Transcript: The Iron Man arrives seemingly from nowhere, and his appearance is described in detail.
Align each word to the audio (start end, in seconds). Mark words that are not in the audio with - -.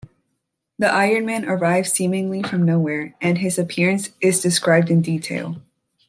The 0.79 0.87
Iron 0.91 1.27
Man 1.27 1.45
arrives 1.47 1.91
seemingly 1.93 2.41
from 2.41 2.65
nowhere, 2.65 3.13
and 3.21 3.37
his 3.37 3.59
appearance 3.59 4.09
is 4.19 4.41
described 4.41 4.89
in 4.89 5.01
detail. 5.03 5.57